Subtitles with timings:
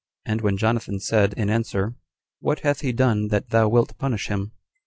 [0.25, 1.93] And when Jonathan said, in answer,
[2.39, 4.51] "What hath he done that thou wilt punish him?"